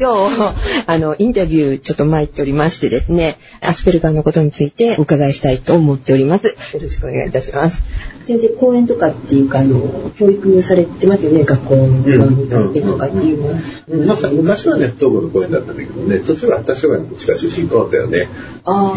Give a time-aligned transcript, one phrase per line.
[0.00, 0.54] 今日、
[0.88, 6.48] あの、インタビューちょっと参っておりましてですね、アスペルガーのことについてお伺いしたいと思っております。
[6.48, 7.84] よろしくお願いいたします。
[8.24, 14.30] 先生、講演とかっていうか、あの、教育されてますよね、学校の側に行ってとかっていうのは。
[14.32, 18.28] 昔はね、不登校の講演だったんだけどね、途中は発達障害の力出身校だったよね。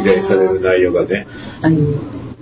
[0.01, 1.27] 依頼される内容がね。
[1.61, 1.77] あの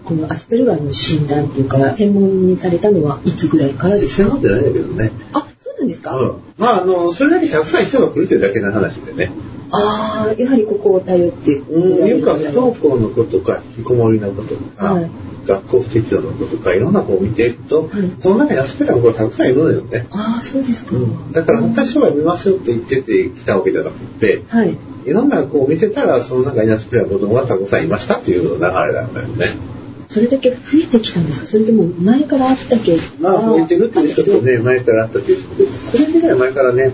[0.06, 4.30] このアスペルガーの診断っていうか専門にされたのはいつぐらいからですか？
[4.30, 5.48] 専門ってないんだけどねあ
[5.86, 9.32] なんですか、うん、まあ、あの、それだけたくさん人が来るというだけの話でね。
[9.72, 11.56] ああ、やはりここを頼って。
[11.56, 15.10] うん、いうか、不登校のことか、引きこもりのことか、はい、
[15.48, 17.90] 学校不適応のことか、いろんな子を見ていくと、はい、
[18.22, 20.08] その中にアスペラの子がたくさんいるのよね。
[20.12, 20.96] ああ、そうですか。
[20.96, 24.78] うん、だから、私は見ますよって言ってて来たわけじゃなくて、はい。
[25.06, 29.75] いろんな子を見てたら、その中にアスペラの子供がたくさんいましたっていう流れなんだよね。
[30.10, 31.48] それだけ増えてきたんですか？
[31.48, 33.02] それとも前からあったけど。
[33.20, 36.94] まあ増えてるっていう人とね前からあったけどこれぐらい前からね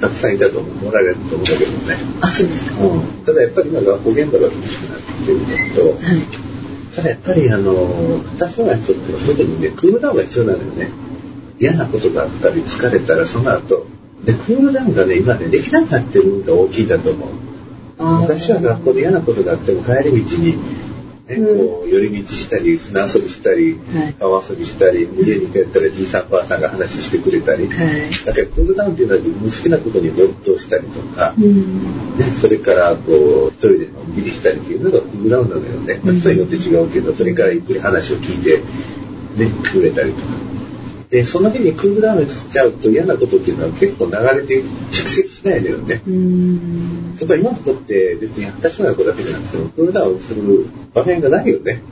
[0.00, 1.96] たくさんいたともらえると思うんだけどね。
[2.20, 7.72] あそうですか、うん、ただやっぱり今学校現場が厳しくなってるのと、はい、ただやっぱりあの
[8.36, 10.90] 私はちょっと特にねクールダウンが必要なのよね。
[11.60, 13.86] 嫌なことがあったり疲れたらその後
[14.24, 17.28] でクールダウンがね今ねできなくなってるのが大きいんだと思う。
[18.22, 20.58] 昔は学校で嫌なことがあっても帰り道に
[21.26, 23.80] ね、こう寄り道したり船遊びしたり、
[24.18, 27.80] 川遊びしたり家に帰ったらじいさんばあさんが話してくれたり、だか
[28.38, 31.44] らクールダウンっていうのは自分の好きなことに没頭したりとか、ね、
[32.42, 40.26] それからこう一人でのんびりしたりっていうのがクールダウンなのよね、まあ、人によって違うけどそれからゆっくり話を聞いて、ね、くれたりとか。
[41.08, 45.94] でその日にクールダウンしちゃうと嫌なことっていうのは結構流れて蓄積しないのよね。
[45.94, 51.82] やっぱり今の子って別に私の子だけじゃなくてもクールダウンする場面がないよね。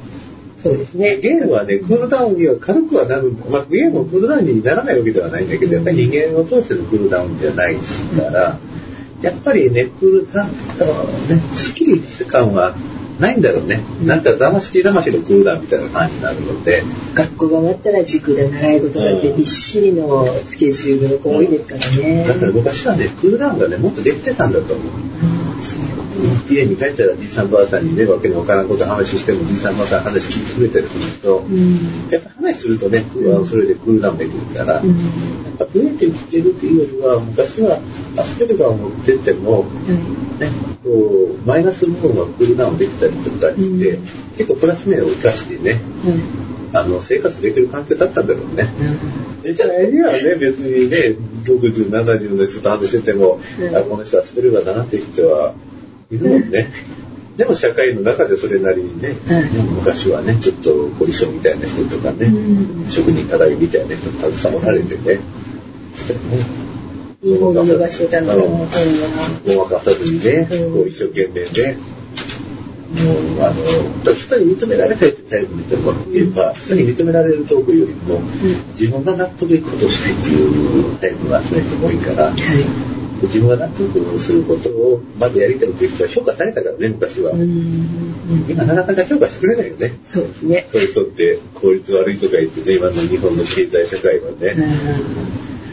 [0.62, 1.18] そうですね。
[1.18, 3.32] ゲームはね、クールダウンには軽くはなる。
[3.50, 7.82] まあ、ゲームもクールダウンにならないわけではないんだけど、やっぱり人間を通してのクールダウンじゃないか
[8.30, 8.58] ら、
[9.20, 10.84] やっぱりね、クールダウンと
[11.34, 12.74] ね、スッキリ感は
[13.22, 13.80] ないんだろうね。
[14.04, 16.82] なんか騙し騙しのクーラーみたいな感じになるので。
[17.14, 22.24] 学校が終わったら塾で習い事だってびっしりのスケジュールの子多いですからね。
[22.26, 24.86] だから昔はね、クールダウンがね、もっとできてたんだと思う。
[26.48, 33.04] 家に帰ったらじいさんばあさんにねわけのわからんこと話してもじいさんばあさん話聞いてくれたりすると、うん、やっぱ話するとね
[33.48, 34.94] それでクールダウンできるから、うん、や
[35.54, 37.78] っぱ増えてきてるっていうよりは昔は
[38.16, 39.64] アスペルガーを持ってっても、
[40.38, 40.50] ね
[40.82, 43.98] こうマイナス部分がクールダウンできたりとかして、
[44.36, 45.80] 結構プラス面を生かしてね、
[46.72, 48.68] あの生活できる環境だったんだろうね。
[49.54, 53.40] じゃあにはね別にね60、70の人と話してても、
[53.76, 55.54] あこの人はスペルガーだなって人は
[56.12, 56.70] いるもんね。
[57.36, 59.16] でも社会の中でそれなりにね、
[59.76, 62.30] 昔はねちょっと凝り性みたいな人とかね、
[62.88, 65.18] 職人課題みたいな人たくさんおられてね。
[65.94, 66.18] してね。
[67.22, 68.68] いい方が逃してたので、本
[69.46, 71.78] ごまかさずにね、こう一生懸命ね、
[72.92, 73.50] もう、あ
[74.04, 78.20] の、人に認められたいってタイプの人もいれば、人に認められるトークよりも、
[78.78, 82.34] 自分が納得いくことをしたいっていうタイプがそういう人多いから、
[83.26, 87.32] 自分が納得することをまずやりたいっていう人は評価されたからね、昔は。
[88.48, 89.92] 今なかなか評価してくれないよね。
[90.10, 90.66] そうですね。
[90.72, 94.56] そういう人って効率悪いとか言ってね、今の日本の経済社会はね。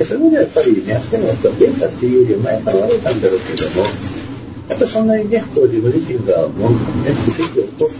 [0.05, 3.83] それでやっぱりね、あそこの人はベータっていうより前から悪いたんだろうけども、
[4.69, 6.77] やっぱりそんなにね、こう自分自身がもうね、
[7.35, 7.99] 奇跡を起こす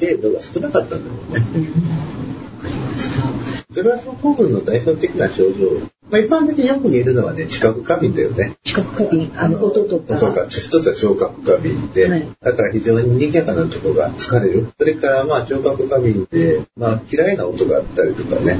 [0.00, 1.40] 程度が少なかったんだろうね。
[1.40, 3.74] わ、かりました。
[3.74, 5.80] それはその古文の代表的な症状。
[6.10, 8.56] まあ、一般的によく見るのはね、知覚過敏だよね。
[8.62, 10.18] 知覚過敏あの、音とか。
[10.18, 14.68] そうか、一つは聴覚過敏で、はい、だから非常に賑やかなところが疲れる。
[14.78, 18.56] それからまあ聴覚過敏で、まあ嫌いな音があったりとかね、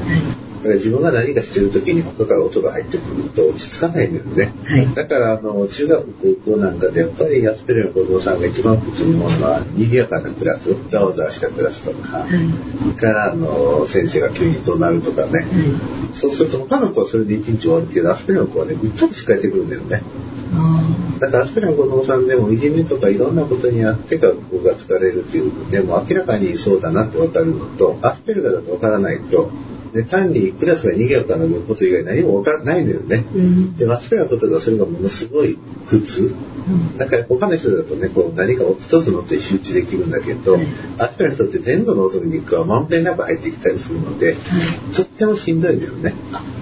[0.61, 4.53] はいから自分が何かしてる時に他から音が入ってくると落ち着かないんだよね。
[4.65, 6.13] はい、だからあの中学
[6.45, 15.47] 高校なんかでやっぱり安ペレの子供さんが一番普通に思うのは賑やかなクラスざわざわしたクラスとか、はい、からあの先生が急に怒鳴るとかね、はい、
[16.13, 20.01] そうすると他の子はそれで一日終わるけどアスペレの子はねぐっと疲れてくるんだよね。
[21.19, 29.51] だからアスペラの子供さんでもいじめとかいろんなことにあって学校が疲れるっていうでも明らかにそうだなって分かるのとアスペルガだと分からないと
[29.93, 33.25] で単にクラスが賑やかなこと以外何も分からないんだよね。
[33.33, 35.57] うん、で、マスペラのことがそれがものすごい
[35.89, 36.33] 苦痛。
[36.67, 40.67] うん、だから他の人だとね、こう何か一つの音に集中できるんだけど、はい、
[40.97, 44.35] アスペラの人って全部の音にはまんべんなく入ってきたりするので、はい、
[44.93, 46.13] とってもしんどいんだよね。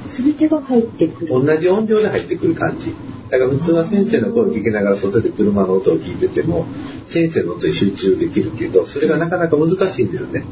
[0.07, 1.45] 全てが入ってくる。
[1.45, 2.93] 同じ音量で入ってくる感じ。
[3.29, 6.65] だから普通は先生の声を聞きながら外で車の音を聞いてても、
[7.07, 10.43] 先生の音に集中できるけど、それがなかなか難しいんだよね。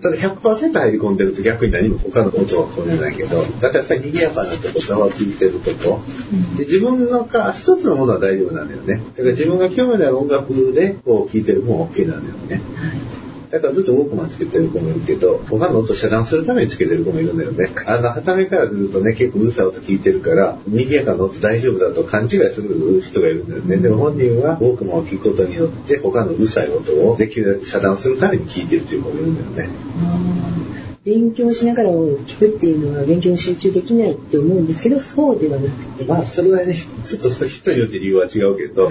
[0.00, 6.00] ただ100%入り込んでると逆に何も他の音は取れないけど、だからさ、賑やかなとこ、ざわついてるとこ、
[6.56, 9.02] で自分のか一つのものは大丈夫なんだよね。
[9.16, 12.60] だから自分が興味のある音楽でこう聴いてるもん OK なんだよね。
[13.50, 17.70] だからずっとウォークマンつけてる子もいるけど、他の音遮断するためにつけてる子もいるんだよね。
[17.86, 23.76] あの、旗目からずっとね、結構うるさい音聞いてるから、賑やかな音大丈夫だと勘違いする人がいるんだよね。
[23.78, 29.74] でも本人はウォークマンを聞くことによって、他のうるさい音をできるだけ遮断するために聞いてるという子もいるんだよね。
[31.04, 36.04] 勉強しながら聞くっていうのは勉強に集中できないって思うんですけどそうではなくて。
[36.04, 38.90] まあそれはねちょっと人によって理由は違うけど、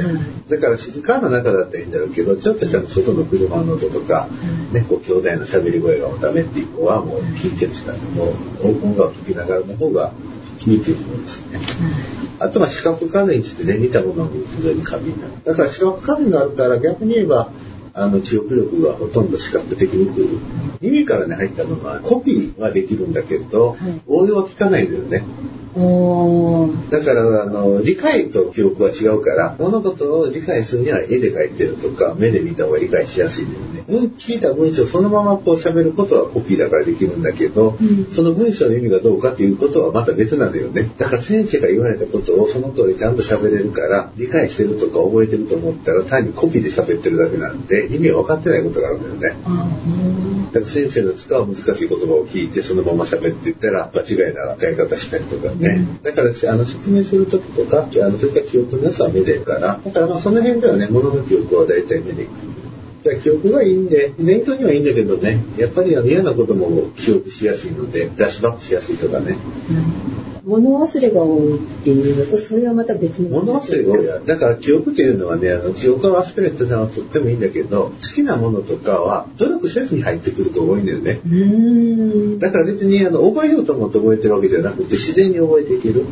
[0.50, 4.28] だから静かな中だったらいいんだろうけどちょっとした外の車の音とか、
[4.72, 8.34] ね、こう兄弟の喋り声がダメっていう子はもう聞いてるしかも
[8.64, 10.14] う音楽を聴きながらの方が
[10.66, 11.60] いいということですね。
[12.40, 17.52] あとは視覚過敏ってね似たものに非常に過敏なだから視覚過敏があるから逆に言えば
[18.00, 20.40] あの記憶力がほとんど視覚的にくる。
[20.82, 25.24] 耳からね入ったのはコピーはできるんだけど、はい、応用は効かないんだよね。
[26.90, 34.12] だからあの理解と記憶は違うから物事を理解するには絵で描いてるとか目で見た方が理解しやすいんだよね。
[34.18, 40.90] 聞いた文章そのままこう喋ることはコピーだからできるんだけど、うん、その文章の意味がどうかっていうことはまた別なんだよね。
[40.98, 49.42] だから先生が言われたことをその通りちゃんと喋れるから理解してるとか覚えてると思ったら単にコピーで喋ってるだけなんで意味が分かってないことがあるんだよね。
[50.52, 55.88] だから先生の使う難しい言葉を聞いてそのまま喋っていったら間違いな使い方したりとかね。
[56.04, 62.32] だからあの説明するときとか、あのそういった記憶の良さは見れるから、だからまあその辺ではね、物の記憶は大体目でいく。
[63.22, 69.38] 記憶がいいんで、勉強にはいいんだけどね、やっぱりあの嫌なことも記憶しやすいので、ダッシュバックしやすいとかね。
[70.48, 73.30] うん物忘れが多いっていうのと、それはまた別に。
[73.30, 74.20] 物忘れが多いや。
[74.20, 81.20] だから記憶っていうのはね、あの記憶を忘れてたのはとってもいいんだけど、好きなものとかは努力せずに入ってくると多いんだよね。
[82.40, 86.06] だから別にあの覚えようと思って覚えてるわけじゃなくて、自然に覚えていける。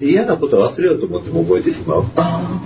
[0.00, 2.04] 嫌なことを忘れようと思っても覚えてしまう。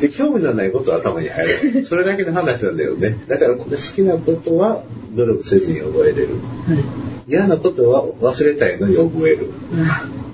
[0.01, 1.85] で、興味のないことは頭に入る。
[1.87, 3.19] それだけの話なんだよね。
[3.27, 4.85] だからこれ好きなことは
[5.15, 6.29] 努力せずに覚えれる。
[6.67, 6.85] はい、
[7.29, 9.51] 嫌なことは忘れたいのに覚える。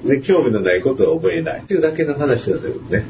[0.04, 1.60] ね、興味のないことは覚えない。
[1.60, 3.04] っていうだけの話なんだよね。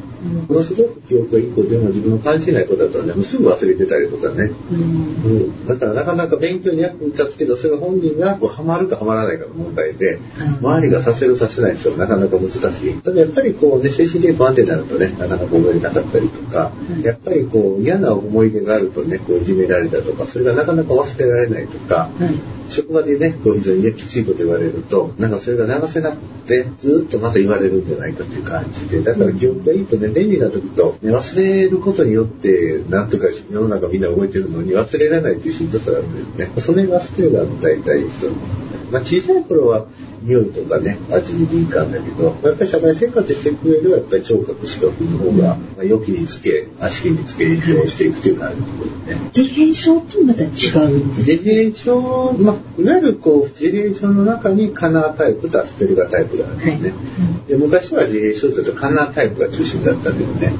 [0.48, 4.50] ものすごく記憶がいい子でも自分の関心ない子だったらね、もうすぐ忘れてたりとかね。
[4.72, 10.18] うん、だからなかなか勉強に役に立つけど、それが本人がこうハマるかハマらないかの問題で、
[10.60, 12.94] 周りがさせるさせない人はなかなか難しい。
[13.02, 16.72] ただやっぱりこうね、精神的不安定になるとね、なかなか覚えなかったりとか、
[17.02, 22.10] やっぱりこう嫌な思い出があるとね、こういじめられたとか、それがなかなか忘れられないとか、
[22.68, 36.60] 職場でね、こう非常に、ね、きついこと言われると、なんかそれが流せなくて、ずっとまた言られるんじゃないかという感じで、だから記憶がいいとね、便利な時と、ね、忘れることによって、なんとか世の中みんな動いてるのに忘れられないというしんどさがあるんだよね。
[36.60, 38.32] その辺が忘れが大体人の。
[38.90, 39.86] まあ小さい頃は、
[40.24, 49.30] 匂いとかね、味に敏感だけど、やっぱり社会生活していく上では、やっぱり聴覚、視覚の方が、まあ、良きにつけ、足気につけ、影響していくという感じですね。
[49.36, 56.88] 自閉症とまた違うんです自閉症、まあ、いわゆるこう、自閉症の中にカナータイプとアスペルガタイプがあるんですね。
[56.90, 56.94] は
[57.46, 60.54] い、で昔は自閉症というとカナータイプが中心だったんだよね。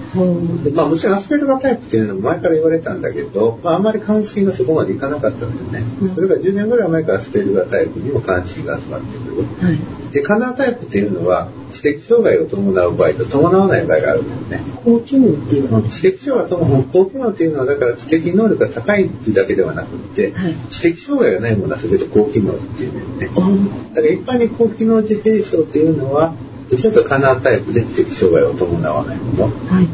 [0.63, 5.91] でまあ、もちろんアスペルガタイプっていうのも前から言われたんだけど、まあ、あんまり関心がそこまでいかなかったんだよね。
[6.15, 9.54] それが10年ぐらい前からアスペルガタイプにも関心が集まってくる。
[9.61, 14.73] はい、で、カナータイプっていうのは、知的障害を伴う場合と伴わない場合があるんだよね。
[14.85, 15.83] 高機能っていうの？
[15.83, 23.69] は知的障害とも高機能っていうのは、だから知的能力が高いっていうだけではなくて、はい、知的障害がないものは全て高機能っていうんだよね。
[23.95, 26.35] だから一般に高機能自閉症っていうのは、
[26.77, 29.53] ちょっとカナータイプで知的障害を伴わないもの。
[29.69, 29.89] はい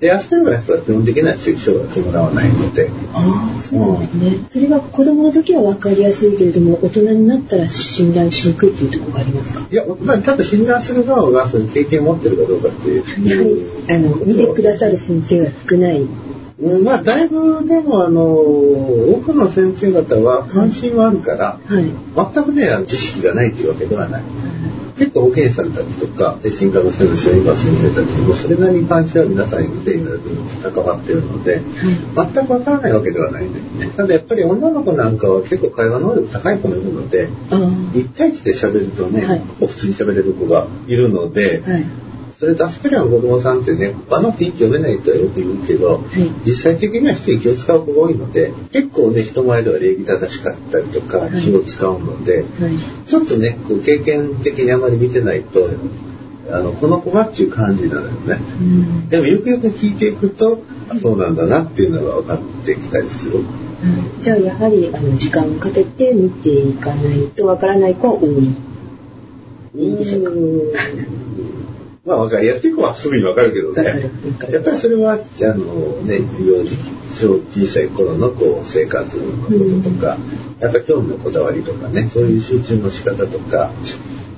[0.00, 2.90] で、アスペルガーの人は基本的には知的障害を伴わないので。
[3.12, 4.46] ああ、そうですね、うん。
[4.50, 9.66] それが子供の時は分かりやすいけれども、大人になったら診断しにくいっていうところがありますか？
[9.70, 13.04] いや、まあ、ただ診断する側がそういう経験を持ってるかどうかっていう。
[13.28, 16.06] やはり、あの、見てくださる先生が少ない。
[16.56, 21.84] うん、まあ、だいぶ、でも、あの、多くの先生方は関心はあるから、はい、
[22.34, 24.22] 全くね、知識がないというわけではない。
[24.22, 30.10] 結構保健師さんたちとか、進化の先生、小児科先生たちにもそれなりに関心は皆さんいて、今
[30.70, 31.60] 関わっているので、
[32.14, 33.88] 全くわからないわけではないんですね。
[33.96, 42.03] ただやっぱり女の子なんかは結構会話能力高い子もいるので、1対1で喋るとね、はい、普通に喋れる子がいるので、はい
[42.38, 52.46] それとアスペリアの子供さんってね、場の雰囲気読めないとはよく言うけど、はい、実際的には人に気を使う子が多いので、結構ね、人前では礼儀正しかったりとか、気を使うので、はい、
[53.08, 55.68] ちょっとね、こう経験的にあまり見てないと、
[56.50, 58.38] あの、この子がっていう感じなのよね。
[59.08, 60.58] でもよくよく聞いていくと、
[61.00, 63.40] そうなんだなっていうのが分かってきたりする。
[64.20, 68.54] じゃあやはりあの時間をかけて見ていかないとわからない子は多い。
[69.76, 70.30] いいでしょうか？
[72.04, 74.10] まあ分かりやすい子はすぐに分かるけどね。
[74.52, 76.76] やっぱりそれは、あのね、幼児
[77.14, 83.70] 小小さい頃のこう生活のこととか、うん、やっぱ興味のこだわりとかね、そういう集中の仕方とか、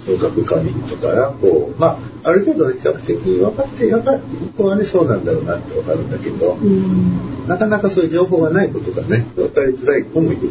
[0.06, 10.50] 聴覚過敏とかが、こう、まあ、ある程度比較的分かって、やっぱりここはね、そうなんだろうなって分かるんだけど、うん、なかなかそういう情報がないことがね、分かりづらい子もいる。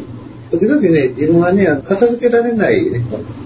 [0.50, 3.00] 時々ね、自分はね、片付けられないね、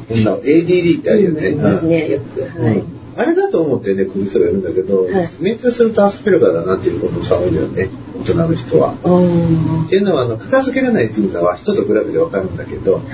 [0.08, 1.48] こんな ADD ってあるよね。
[1.50, 2.40] うん、ね、よく。
[2.60, 2.99] はい。
[3.16, 7.90] あれだと思ってね、来る人がいるんだけど、はい、命中するとアスペルガーだなっていうことが多いんだよね、
[8.20, 8.94] 大人の人は。
[9.86, 13.04] っていうのは、あの、片付けられないっていうのは人と比べてわかるんだけど、はい、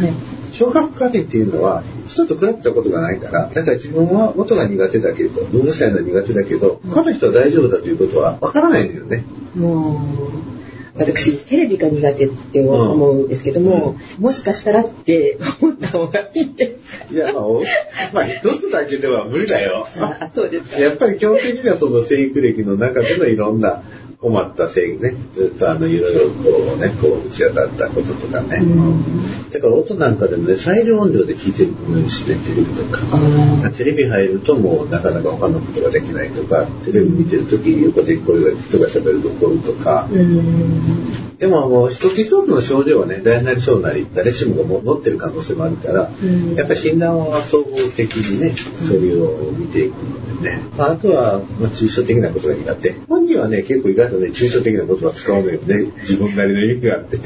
[0.53, 9.25] 小学過敏っていうのは人と比べたことがないから、だから自分は音が苦手だけど、うるさいのは苦手だけど、他の人は大丈夫だということはわからないんだよね。
[10.99, 17.45] 私、テレビが苦手って思うんですけども、うん、もしかしたらって思った方がいいですいや、まあ、
[18.13, 19.87] まあ、一つだけでは無理だよ。
[20.01, 20.81] あそうですか。
[20.81, 23.83] やっぱり基本的にはその生育歴の中でのいろんな
[24.27, 28.61] 困ったせいね、ずっとあの、いろいろこうね、こう、打ち当たったこととかね。
[29.53, 33.07] だから音なんかでもね、最良音量で聞いてるようにしてテレビとか。
[33.77, 40.09] テレビ入るともうなかなか他のことができないとか、テレビ見てるとき横で声が人が喋ると怒るとか。
[41.39, 46.11] でももう一つ一つの症状はね、大なり小なり、誰しもが持ってる可能性もあるから、
[46.57, 48.55] やっぱり診断は総合的にね、
[48.87, 50.63] それを見ていくのでね。
[50.79, 52.95] まあ、あとは、まあ、抽象的なことが苦手。
[53.09, 55.93] 本人はね、結構意外とね、抽象的な言葉使わないよね。
[56.03, 57.19] 自分なりの意味があって。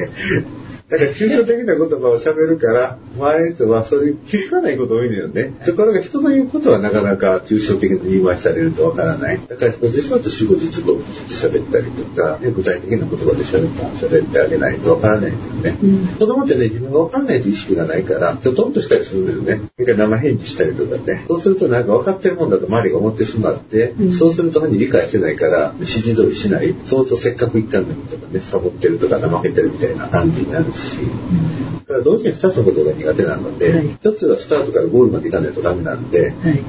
[0.91, 5.53] だから抽象的な言葉を喋るから、周りの人はそういう気づかないこと多いのよね。
[5.65, 9.39] ところが人の言うことはなかなか抽象的に言い回されるとわからない。
[9.47, 15.79] だから実はと死後実語を喋ったりとか、ね、具体的な言葉で喋喋ってあげないとわからないんだよね。
[15.81, 19.69] うん、子供ってね、自分がわかんないという意識がないから、きょとんとしたりするんだよね。
[19.77, 21.23] それから生返事したりとかね。
[21.29, 26.75] そうするとなんか分かってるもんだと周りが思ってしまって、うん、そうすると本人理解してないから、指示通りしない。
[26.85, 30.80] そうするとせっかく言ったのにとかね、サボってるとか怠けてるみたいな感じになるし。
[31.03, 36.63] うんだから同時に2つのことが苦手なので、はい、1つはスタートからゴールまでいかないとダメなんで、はい、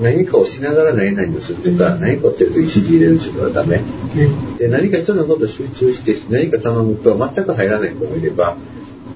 [0.00, 3.82] 何かをしながら何々をするとか、うん、何かをやってると石入れるっていうのはダメ。
[4.58, 8.56] で何か一つのことを集中して何か頼むと全く入らない子もいれば、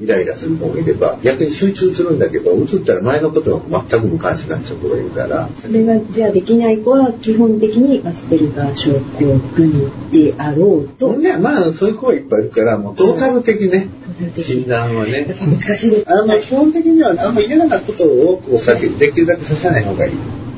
[0.01, 5.49] イライラする子もいれば逆に集中するんだけど映ったら前のことが全く無関心な子がいるから。
[5.55, 11.13] それがじゃあできない子は基本的にアスペルガー症候群であろうと。
[11.15, 13.89] ねまあそういう子はいっぱいいるからもうトータル的ね、
[14.37, 15.27] 診断はね。
[15.39, 20.13] 難しいですあの基本的にはあんま嫌なことをこう避けできるだけさせない方がいい。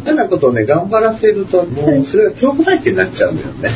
[0.04, 3.70] 嫌なことをね頑張らせるともうそれが恐怖体験になっちゃうんだよね、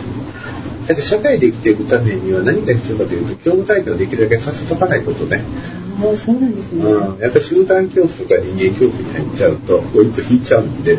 [0.86, 5.42] だ社会で生きていくためには何が必要かというと恐怖体験をできるだけさせとかないことね。
[6.00, 6.84] ああそうなんですね。
[6.84, 10.98] うん、やっぱり集団恐怖とか人間恐怖に入っちゃうとこう一歩引いちゃうんで、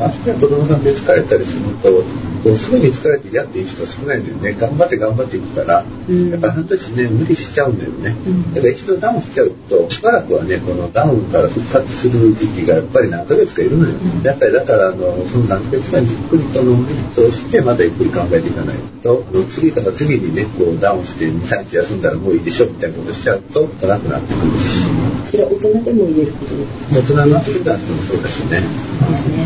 [0.00, 2.02] あそこは子供さんで疲れたりすると
[2.42, 4.54] こうすぐに疲れてやっていい人少ないんだよね。
[4.58, 25.03] 頑張って頑張っていくから、うん、やっぱ半年ね無理しちゃうんだよね、うん、だから一度ダウンしちゃうとしばらくはねこのダウンから復活する時期がやっぱり何ヶ月かいるのよ、うん、やっぱりだからあのその何ヶ月かゆっくりとの無理としてまたゆっくり考えていかないとあの次から次にねこうダウンして23日休んだらもういいでしょみたいなことしちゃうと辛くなってくるし
[25.34, 29.42] それは大人でも言えることです大人のアスリートもそうだしねですね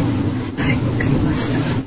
[0.58, 1.78] はいわかりました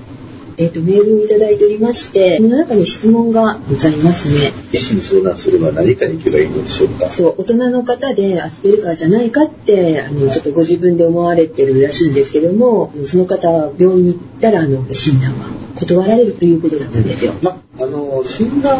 [0.58, 4.52] えっ、ー、と、メールをいただいておりまして、この中に質問がございますね。
[4.72, 17.34] 医師に相談すれば何かに行けばいいのでしょうかそう、大人の方でアスペルガーじゃないかって、あの、ちょっとご自分で思われてるらしいんですけども、その方は病院に行ったら、あの、診断は断られるということだったんですよ。
[17.42, 18.78] まあの診断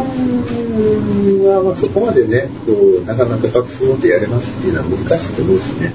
[1.48, 5.94] はそこまでねこうなかなか学習を持ってやれますっていうのは難しいと思うしね、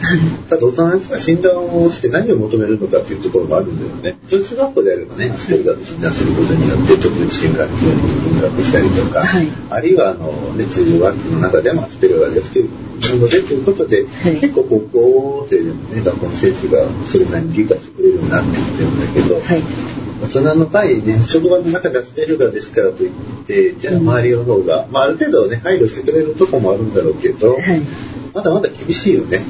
[0.49, 4.19] ただ大人の人が診断をして何を求めるのかっていうところもあるんだよね。
[4.31, 12.69] 小中学校であればねアスペルガーと診断することによって特別支援学級に入学したりとか、はい、あるいはあの、ね、通常学級の中でもアスペルガーですけど
[13.19, 23.13] のでということで、はい、結構高校生でもね学校の先生がそれなりに理解してくれるようになってきてるんだけど、はい大人の場合ね、職場の中でアスペルガーですからといっ
[23.47, 27.83] て、じゃあ周りの方が、まあある程度ね、配慮してくれるとこもあるんだろうけど、はい、
[28.35, 29.41] まだまだ厳しいよね。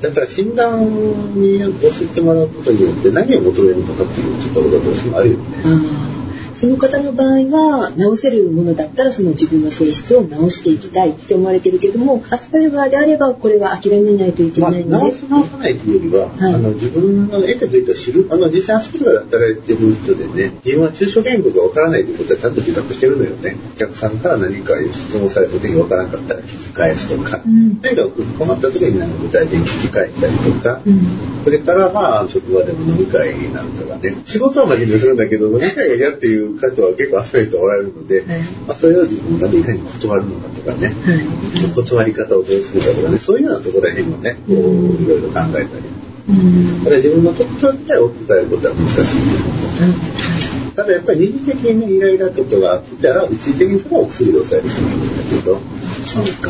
[0.00, 6.21] だから診断に教えてもらうことによって何を求めるのかっていうところがどうしてもあるよね。
[6.62, 16.54] その方の場合は治せるものだったらその自分の性質を治していきたいって思われてるけどもアスペルガーであればこれは諦めないといけないまあ、ので、治す治さないというよりは、はい。
[16.54, 23.56] あの自分の得てくれた知るあの実際アスペルガーで働いてる人でね自分は中小言語がわからないということはちゃんと自覚してるのよね。
[23.74, 27.76] お客さんから何か質問された時にわからなかったら聞き返すとか、うん。
[27.78, 31.42] とにかく困った時に何か具体的に聞き返したりとか、うん。
[31.42, 38.42] それからまあ職場でも飲み会なんかがね仕事は真面目にするんだけど飲み会が嫌っていう方は結構集めておられるので、はい。
[38.66, 41.74] まあ、それを自分がいかに断るのかとかね、はい。
[41.74, 45.84] 断り方をどうするかとかねそういうようなところら辺をねこういろいろ考えたり。
[46.28, 46.84] うん。
[46.84, 55.60] ただ自分の特徴自体を置き換えることは難しいですただやっぱり二次的にイライラとかが来たら一時的にそれはお薬で抑える人もいるんだけど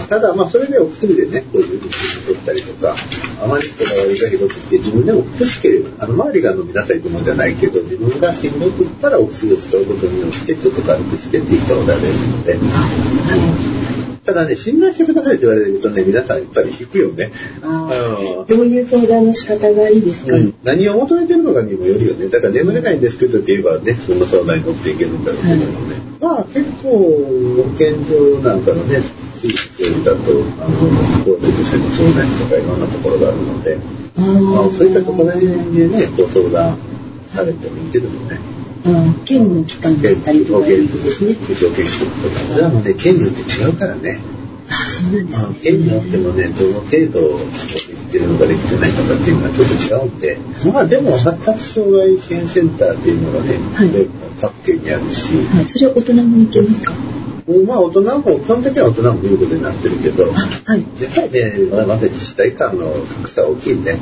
[0.09, 1.91] ただまあそれでお薬でねこういうふうに
[2.27, 2.95] 取ったりとか
[3.43, 13.82] あまりこだわりがひどくて自分でも欲しければあの周りが飲みなさいってもんじゃないけど自分がしんどくったらお薬を使うことによってちょっと軽くしてっていう人がおられるので。
[14.25, 17.33] ただね信頼してくださいって言われるとね皆さんやっぱり引くよね。
[17.63, 22.29] あうんーどういう相談の仕方がいいですか、うん、何を求めてるのかにもよるよね。
[22.29, 25.97] だから眠れないんですけどって言えばね、その相談に乗っていけるんだろうけどもね。
[26.21, 29.01] まあ結構、保健所なんかのね、
[29.41, 30.21] 地域だと、
[30.61, 30.79] あの、
[31.25, 33.79] 公的としての相談室とかいろんなところがあるので、
[34.17, 36.79] あまあ、ーそういったところでね、ご相談
[37.35, 38.39] されてもいいけどもね。
[39.25, 41.35] 県の機関だったりとかですね。
[41.35, 42.37] 保健研修とか。
[42.53, 44.19] それはもうね、県によって違うからね。
[44.69, 45.39] あそうなんですね。
[45.39, 47.45] まあ、県によってもね、どの程度で
[47.77, 50.39] きてるのかできてないのかっていうのはちょっと違うんで、
[50.73, 53.91] まあでも発達障害支援センターっていうのがね、はい。
[53.91, 54.07] で
[54.41, 56.93] 各県にあるし、はい、それは大人も行けますか？
[57.61, 60.87] まあ大人も、基本的には大人も見ることになってるけど、あはい。
[61.01, 63.97] やっぱりね、まだまだ自治体間の格差は大きいんで、あ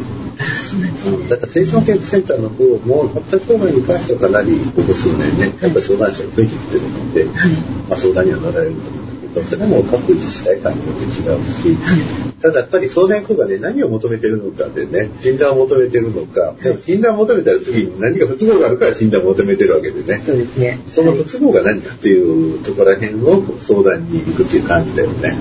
[0.62, 1.16] そうなんですね。
[1.16, 1.28] うん。
[1.28, 7.52] だから精神保健センターの方も発達障害に関してはかなりここ数年ね、やっぱり相談者が増えてきてるので、はい。
[7.88, 25.37] まあ相談には乗られると思うど、それも各自治体間によって違うし、はいただやっぱり相談行がね、何を求めてるのかでね、診断を求めてるのか、でも診断を求めた時に何か不都合があるから診断を求めてるわけでね、そうですねそのはい不都合が何かっていうところら辺を相談に行くっていう感じだよね。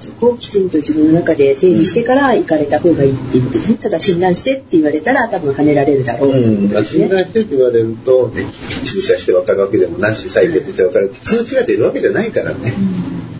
[0.00, 8.44] そこをきちんと自分の中で整理してから行かれた方がいいっていうことですねただ診断してって言われたら多分跳ねられるだろうっていうことです診ね、断してって言われると、ね、
[8.84, 11.14] 注射して分かるわけでもなし、採血して分かる。
[11.22, 12.74] 数値が出るわけじゃないからね。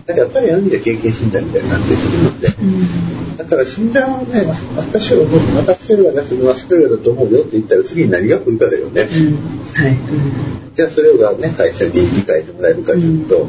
[0.05, 2.47] だからやっぱりある意味で経験診断みたいになってくるので。
[2.47, 3.37] うん。
[3.37, 4.45] だから診断はね、
[4.77, 5.21] 私は
[5.55, 9.01] 私は出してマスクレだと思うよって言ったら次に何が来るかだよね。
[9.01, 9.37] うん。
[9.73, 13.47] はい、うんじゃあそれがね、会社に理解してもらえるかというと、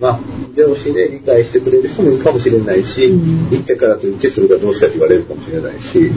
[0.00, 0.20] まあ、
[0.56, 3.50] 上司で理解してくれる人もいるかもしれないし、うん。
[3.50, 6.10] 行ってからといってそれがどうしたって言われるかもしれないし、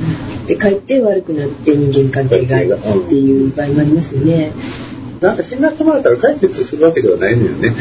[0.47, 4.51] で帰って悪くなって人間関係がっていう場合もありますよね。
[5.21, 7.73] なんか診断してもらったら解決するわけではないのよね。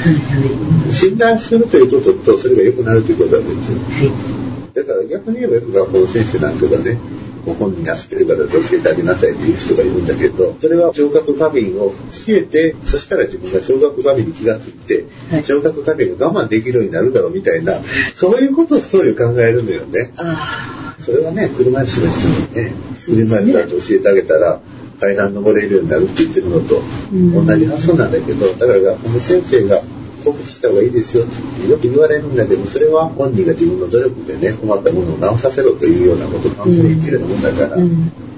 [0.92, 3.92] 診断するということと、それが良くなるということは別に。
[3.92, 4.04] は
[4.40, 4.44] い
[4.74, 6.98] だから逆に言えばよく学校の先生なんかがね、
[7.46, 11.92] ご本人にアスペルガーだと教えてあげなさいっていう人がいるんだけど、それは聴覚過敏を
[12.26, 17.78] 教えて、そしたら自分が聴覚過敏に気がついてはい、聴覚過敏が我慢できるようになるだろうみたいな、
[18.16, 20.12] そういうことをストーリーを考えるのよね。
[20.16, 22.72] あそれはね、車椅子の人にね
[23.04, 24.60] 車椅子だと教えてあげたら、
[25.04, 26.80] 階段登れるようになるって言ってるのと
[27.12, 27.46] うん。
[27.46, 29.82] 同じ発想なんだけど、だから学校の先生が
[30.24, 37.82] 告知した方がいいですよってよく言われるんだけど、それは本人が自分の努力でね、困ったものを直させろというようなことをカウンセリング言ってるようなもんだから、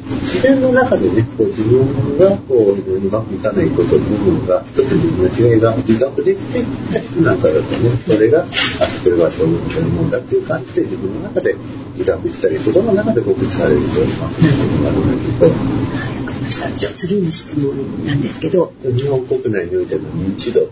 [0.06, 11.56] 自然の中でね、こう自分がこううまくいかないことの部分が、一つ自分の違いが自覚できていった人なんかだとね、それが、あ、それはそういうもんだっていう感じで自分の中で
[11.96, 16.70] 自覚したり、そこの中で告知されると、いうことになるんだけど、ました。
[16.70, 20.68] じゃあ次の質問なんですけど、日本国内においての認知度。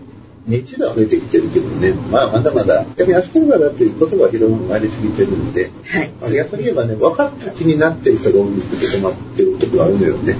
[0.48, 6.12] 認知度は増えてきてるけどね、まあまだまだ、逆にアスペルガーだっていう言葉が広まりすぎてるんで、はい。
[6.20, 10.36] まあ逆に言えばね、分かった気になってる人が多くて困ってるところがあるのよね。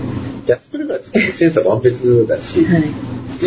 [0.47, 2.85] でアスペルガーってセンサー万別だし、はい。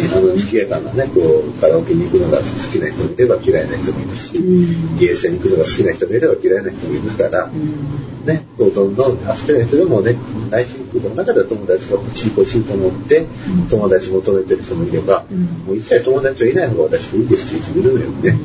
[0.02, 4.98] ねあの、賑やかなね、こう、カラオケに行くのが好きな人もいれば嫌いな人もいるし、うん。
[4.98, 8.26] ゲーセンに行くのが好きな人もいれば嫌いな人もいるからう、ん。
[8.26, 10.16] ね、こうどんどんアスペルガー人でもね、
[10.50, 13.26] 内心空間の中では友達が欲しい欲しいと思って、
[13.70, 18.40] 友達求めてる人もいれば、うんもう一切友達はいない方が私いいですっていう人もいるのよね。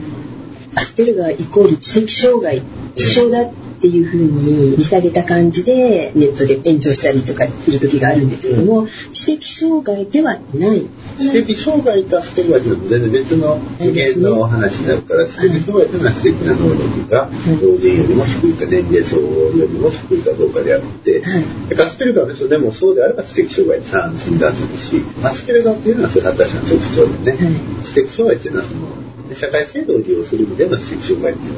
[0.74, 2.62] アスペルガーイコール知的障害、
[2.96, 10.86] 知障だってっていうふうに見下げた感じでネットで炎上したりとかする時があるんですけども、知的障害ではない。
[11.18, 17.28] 知的障害とアスペルガーと全然別の次元の話になるから、知的障害というのは知的な能力が
[17.60, 21.44] 老人よりも低いか年齢層よりも低いかどうかであって、はい、
[21.80, 29.01] アスペルガーの人でもそうであれば知的障害で診断するしアスペルガーっていうのはそういう発達者の特徴でね、はい、知的障害っていうのはその
[29.34, 31.54] 社会制度を利用する意味での知的障害っていう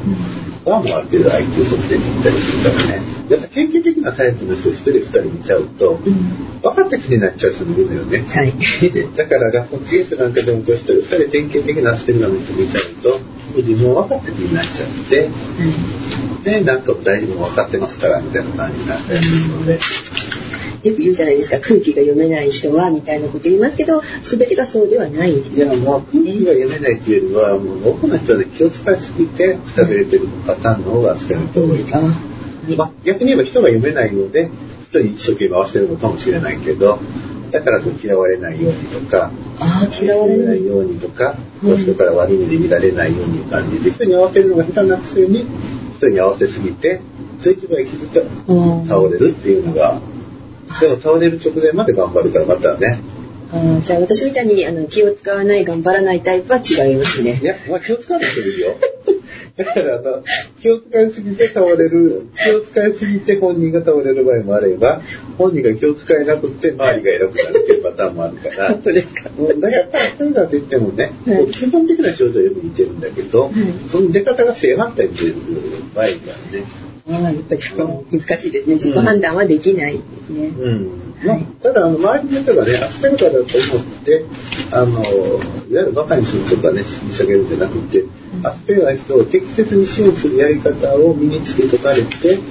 [0.66, 3.14] のは、もうある程度 IQ 測定に行ったりするからね。
[3.28, 5.98] やっぱ典型的なタイプの人一人二人見ちゃうと、
[6.62, 8.52] 分かった気になっちゃう人もいるのよね、はい、
[9.16, 13.20] だから学校のーなんかでも一人二人典型的なアスペルガーの人見ちゃうと
[13.56, 15.28] 自分分かった気になっちゃって、
[16.44, 19.78] でなんか大丈夫分かってますからみたいな感じになったりするので。
[20.84, 32.00] よく言うじゃないですか空気が読めない人はみたいなこと言いますけど全てがそうではないいやもう空気が読めないっていうよりはもう多くの人は、ね、気を使いすぎてくたびれてるパターンの方が扱いの方がいい、は
[32.68, 32.76] い。
[32.76, 34.50] まあ、逆に言えば人が読めないので
[34.90, 36.98] 人に一生懸命合わせてるのかもしれないけど
[37.50, 45.46] だから嫌われないようにとかあ嫌われないようにとか、人から悪い目で見られないように感じて人に合わせるのが下手なくせに
[45.96, 47.00] 人に合わせすぎて
[47.40, 50.00] 人一倍気づか倒れるっていうのが
[50.80, 53.00] でも倒れる直前まで頑張るからまたね。
[53.52, 57.38] あじゃあ私みたいにあの気を使わない頑張らないタイプは違いますね。
[57.40, 58.74] いや、まあ、気を使わなくてもいいよ。
[59.56, 60.24] だからあの
[60.60, 65.00] 気を使いすぎて倒れる気を使いすぎて本人が倒れる場合もあれば
[65.38, 73.52] 本人が気を使えなくて周りが偉くなるっていうパターンもあるからそうですか、だからやっぱりそういうのって言ってもね、はい、基本的な症状はよく似てるんだけど、はい、
[73.92, 75.34] その出方が正反対に出る
[75.94, 78.74] 場合がねああ、やっぱりちょっと難しいですね。
[78.76, 80.46] 自己判断はできないですね。
[80.46, 81.04] うん。
[81.22, 84.24] まあ、ただ、あの、周りの人がね、アスペルガーだと思って、
[84.70, 85.02] あの、
[85.68, 88.04] いわゆるバカにするとかね、引き下げるんじゃなくて、
[88.42, 92.42] アスペルガーの人を適切に支援するやり方を身につけとかれて、こ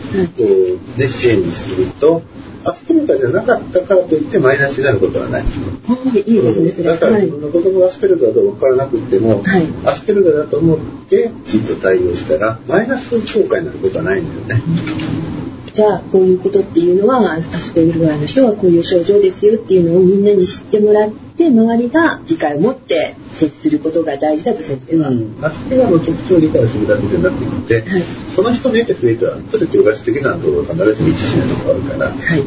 [0.43, 2.21] う、ね、支援にすると、
[2.65, 5.43] アスペルガーじゃなかったからといってマイナスになることはない。
[5.43, 15.42] いいですね、だから自分の子供がアスペルガーと分からなくても、はい、アスペルガーだと思ってきちっと対応したら、マイナス効果になることはないんだよね。
[15.73, 28.03] じゃあこういうことっていうのはアスペルガーの人はこういう症状ですよっていうのをみんなに知ってもらって周りが理解を持って接することが大事だと先生は、うん、アスペルガーの特徴を理解するだけじゃなくて、はい、
[28.35, 32.11] その人の得て増えたらちょっと教科書的なところ必ずしも一致しないとこあるから。
[32.11, 32.43] はい。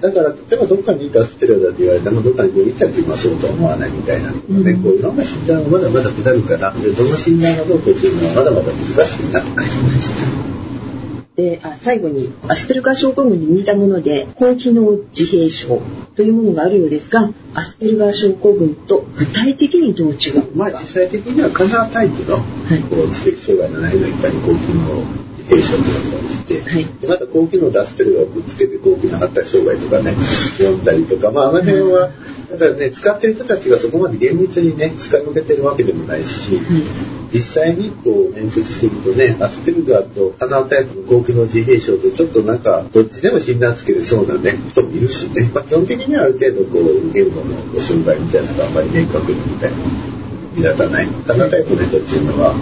[0.00, 10.59] だから、例えばどっかにいたアスペルガーだって言われても、どっかに病院行ったら今そうとは思わないみたいな、ね、うん、こういろんな診断がまだまだ下るから、でどの診断がどうこうっていうのはまだまだ難しくなってきました。
[11.40, 15.80] であ最後にアスペルガー症候群に似たもので高機能自閉症
[16.14, 22.40] というものがあるようですがアスペルガー症候群と具体的にどう違うまあ実際的にはカナータイプの、は
[22.74, 30.14] い、こう知的障害のないの一般に高機能自閉症というのて、はい、また高機能でアスペルガーをぶつけて高機能発達障害とかね
[30.58, 32.10] 読んだりとかまああの辺は、
[32.50, 49.76] だからね使ってる人たちがそこまで厳密にね使い分けてるわけでもないし、はい実際にこう面接してるとねアスペルガーと鼻タイプの高機能自閉症とちょっとなんかどっちでも診断つけるそうなね人もいるしね、まあ、基本的にはある程度こう言語の障害みたいなのがあんまり明確にみたいな
[50.56, 51.06] 目立たない。
[51.06, 52.52] 鼻タイプの人っていうのは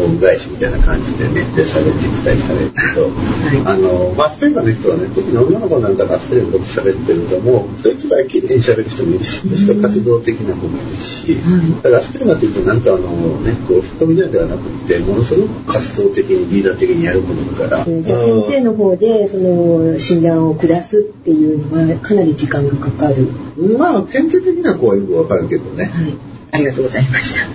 [0.00, 11.38] 恩返しみたいな感じでね、で喋ってきたりされるけど、はい、あの、まあ、スペインの人はね、特に女の子なんかがスペインのこと喋ってるともう、人一倍綺麗に喋る人もいるし、むしろ活動的な子もいるし、
[11.82, 17.84] だからスペインっていうとなんかあのね、こう、太みではなくて、ものすごく活動的にリーダー的にやる子だから。
[17.84, 23.28] じゃあ先生の方で、その、診断を下すっていうのは、かなり時間がかかる。
[23.78, 25.84] まあ、典型的な子はよくわかるけどね。
[25.86, 26.14] はい。
[26.52, 27.50] ありがとうございました。